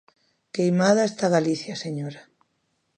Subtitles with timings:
[0.55, 2.21] Queimada está Galicia, señora.